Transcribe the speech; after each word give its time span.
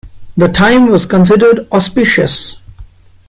The 0.35 0.47
time 0.49 0.87
was 0.87 1.05
considered 1.05 1.67
auspicious. 1.71 2.59